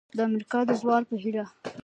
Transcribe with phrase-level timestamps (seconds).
[0.17, 1.45] د امریکا د زوال په هیله!